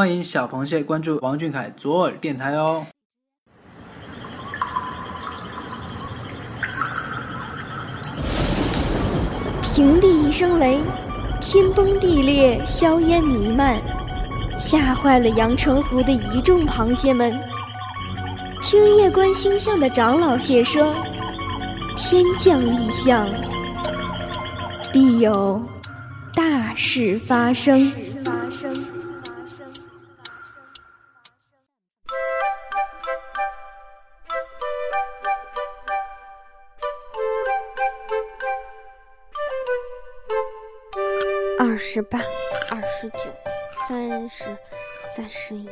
[0.00, 2.86] 欢迎小螃蟹关注王俊凯左耳电台哦。
[9.62, 10.80] 平地一声雷，
[11.38, 13.78] 天崩地裂，硝烟弥漫，
[14.58, 17.38] 吓坏了阳澄湖的一众螃蟹们。
[18.62, 20.94] 听夜观星象的长老蟹说
[21.98, 23.28] ：“天降异象，
[24.90, 25.62] 必有
[26.32, 27.92] 大事发生。”
[41.62, 42.18] 二十八，
[42.70, 43.18] 二十九，
[43.86, 44.44] 三十，
[45.14, 45.68] 三十一，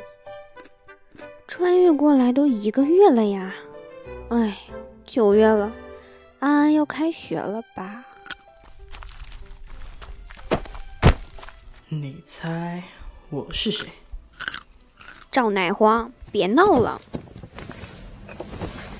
[1.46, 3.54] 穿越过来都一个月了呀！
[4.28, 4.58] 哎，
[5.06, 5.72] 九月了，
[6.40, 8.04] 安安要开学了吧？
[11.88, 12.84] 你猜
[13.30, 13.88] 我是谁？
[15.32, 17.00] 赵乃花，别闹了！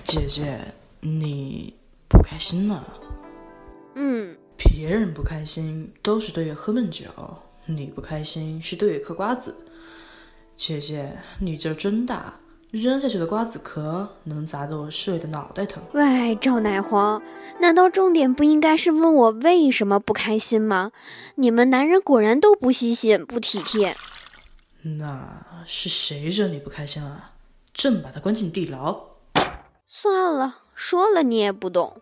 [0.05, 0.59] 姐姐，
[1.01, 1.77] 你
[2.09, 2.83] 不开心了？
[3.95, 4.35] 嗯。
[4.59, 7.07] 别人不开心都是对月喝闷酒，
[7.67, 9.55] 你不开心是对月嗑瓜子。
[10.57, 12.35] 姐姐，你劲儿真大，
[12.73, 15.81] 扔下去的瓜子壳能砸得我室友的脑袋疼。
[15.93, 17.23] 喂，赵乃黄，
[17.61, 20.91] 难道重点不应该是问我为什么不开心吗？
[21.37, 23.97] 你们男人果然都不细心、不体贴。
[24.83, 27.31] 那是谁惹你不开心了？
[27.73, 29.05] 朕把他关进地牢。
[29.87, 32.01] 算了，说了你也不懂。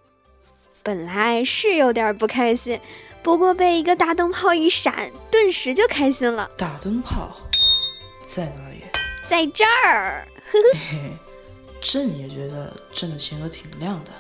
[0.86, 2.80] 本来是有点不开心，
[3.20, 6.48] 不过被一个大灯泡一闪，顿时就开心了。
[6.56, 7.36] 大灯泡
[8.24, 8.84] 在哪里？
[9.28, 10.24] 在这儿。
[10.48, 11.10] 嘿 嘿，
[11.82, 14.12] 朕也觉得朕的前额挺亮的，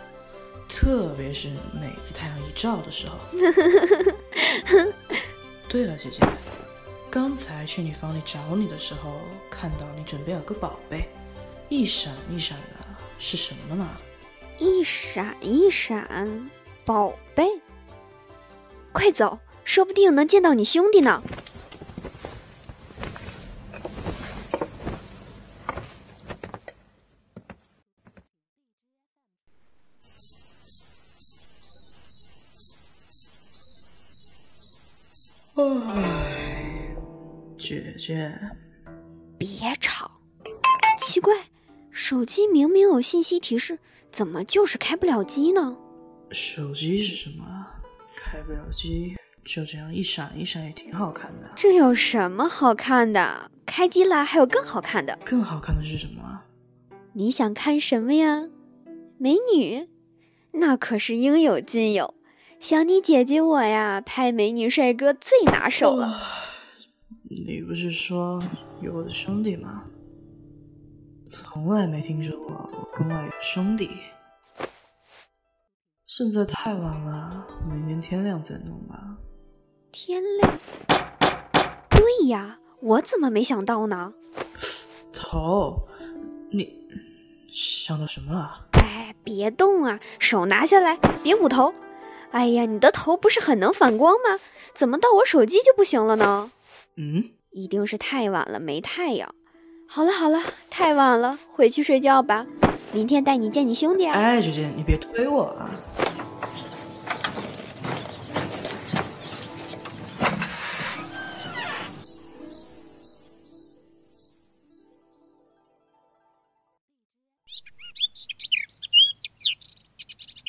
[0.68, 3.16] 特别是每次太阳一照的时候。
[5.68, 6.18] 对了，姐姐，
[7.08, 11.08] 刚才去你房里找你的时候，看到你枕边有个宝贝，
[11.68, 12.84] 一闪一闪的，
[13.20, 13.88] 是什么呢？
[14.58, 16.50] 一闪一闪，
[16.84, 17.60] 宝贝，
[18.92, 21.22] 快走，说不定能见到你兄弟呢。
[35.56, 36.96] 唉，
[37.58, 38.38] 姐姐，
[39.38, 39.48] 别
[39.80, 40.10] 吵，
[41.00, 41.34] 奇怪，
[41.96, 43.78] 手机明明有信息提示。
[44.10, 45.76] 怎么就是开不了机呢？
[46.30, 47.66] 手机是什么？
[48.14, 51.50] 开不了机，就这样一闪一闪也挺好看的。
[51.56, 53.50] 这有什么好看的？
[53.64, 55.18] 开机了还有更好看的。
[55.24, 56.42] 更好看的是什么？
[57.14, 58.48] 你想看什么呀？
[59.18, 59.88] 美女？
[60.52, 62.14] 那可是应有尽有。
[62.60, 66.20] 想你姐姐我呀，拍美女帅哥最拿手了。
[67.46, 68.42] 你不是说
[68.82, 69.84] 有我的兄弟吗？
[71.28, 73.90] 从来没听说过我跟外有兄弟。
[76.06, 79.16] 现在太晚了，明天天亮再弄吧。
[79.90, 80.58] 天亮？
[81.90, 84.14] 对呀，我怎么没想到呢？
[85.12, 85.88] 头，
[86.52, 86.72] 你
[87.50, 88.68] 想到什么了？
[88.72, 91.74] 哎，别动啊，手拿下来，别捂头。
[92.30, 94.38] 哎呀，你的头不是很能反光吗？
[94.74, 96.52] 怎么到我手机就不行了呢？
[96.94, 99.34] 嗯，一定是太晚了，没太阳。
[99.88, 102.46] 好了好了，太晚了，回去睡觉吧。
[102.92, 104.14] 明天带你见你兄弟啊！
[104.14, 105.70] 哎，姐姐，你别推我啊！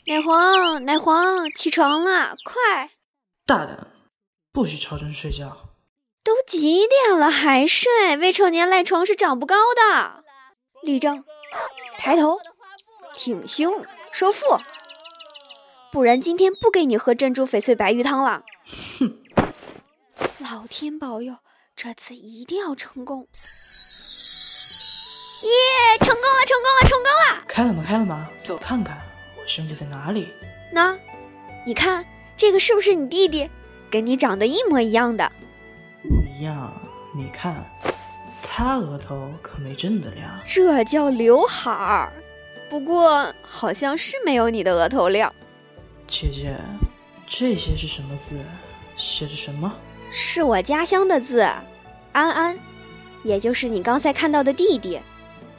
[0.05, 2.89] 奶黄，奶黄，起床了，快！
[3.45, 3.87] 大胆，
[4.51, 5.66] 不许吵朕睡觉。
[6.47, 8.15] 都几点了还睡？
[8.17, 10.23] 未成年赖床是长不高的。
[10.81, 11.23] 立正，
[11.97, 12.39] 抬头，
[13.13, 14.45] 挺胸，收腹，
[15.91, 18.43] 不然今天不给你喝珍珠翡翠白玉汤了。
[18.99, 19.17] 哼！
[20.39, 21.35] 老天保佑，
[21.75, 23.27] 这次一定要成功！
[25.43, 27.43] 耶，成功了，成功了，成功了！
[27.47, 27.83] 开了吗？
[27.85, 28.29] 开了吗？
[28.43, 28.97] 给我看看，
[29.37, 30.29] 我兄弟在哪里？
[30.71, 30.97] 那，
[31.65, 32.05] 你看
[32.37, 33.49] 这个是不是你弟弟？
[33.89, 35.31] 跟你长得一模一样的。
[36.37, 36.71] 不一样，
[37.15, 37.65] 你看，
[38.43, 42.13] 他额头可没朕的亮，这叫刘海儿。
[42.69, 45.33] 不过好像是没有你的额头亮。
[46.07, 46.55] 姐姐，
[47.25, 48.35] 这些是什么字？
[48.97, 49.73] 写着什么？
[50.11, 51.39] 是我家乡的字，
[52.11, 52.59] 安安，
[53.23, 54.99] 也就是你刚才看到的弟弟。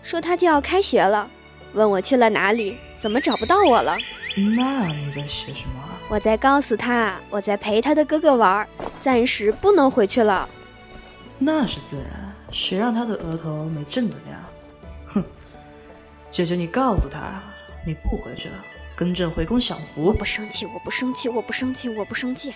[0.04, 1.28] 说他就要开学了，
[1.72, 3.96] 问我去了哪里，怎么找不到我了？
[4.54, 5.82] 那你在写什么？
[6.08, 8.66] 我在告诉他，我在陪他的哥哥玩，
[9.02, 10.48] 暂时不能回去了。
[11.38, 14.40] 那是自然，谁让他的额头没正能量？
[15.06, 15.24] 哼！
[16.30, 17.40] 姐姐，你告诉他，
[17.86, 18.64] 你不回去了，
[18.96, 20.02] 跟朕回宫享福。
[20.02, 22.52] 我不生气，我不生气，我不生气，我不生气。